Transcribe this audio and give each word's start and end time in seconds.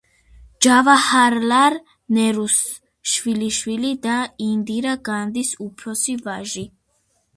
ჯავაჰარლალ 0.65 1.75
ნერუს 2.17 2.55
შვილიშვილი 3.11 3.91
და 4.07 4.17
ინდირა 4.47 4.99
განდის 5.11 5.53
უფროსი 5.67 6.17
ვაჟი. 6.27 6.67